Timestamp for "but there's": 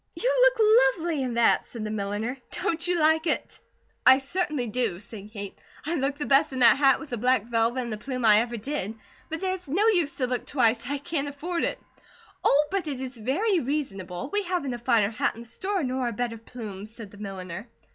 9.29-9.67